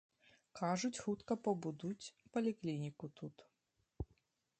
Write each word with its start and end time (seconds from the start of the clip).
Кажуць, 0.59 0.97
хутка 1.03 1.33
пабудуць 1.47 2.11
паліклініку 2.37 3.05
тут. 3.21 3.45